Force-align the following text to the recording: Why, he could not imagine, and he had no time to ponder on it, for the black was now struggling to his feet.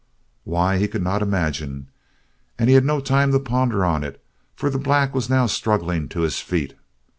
Why, 0.45 0.79
he 0.79 0.87
could 0.87 1.03
not 1.03 1.21
imagine, 1.21 1.89
and 2.57 2.69
he 2.69 2.73
had 2.73 2.83
no 2.83 3.01
time 3.01 3.31
to 3.33 3.39
ponder 3.39 3.85
on 3.85 4.03
it, 4.03 4.19
for 4.55 4.71
the 4.71 4.79
black 4.79 5.13
was 5.13 5.29
now 5.29 5.45
struggling 5.45 6.09
to 6.09 6.21
his 6.21 6.39
feet. 6.39 6.73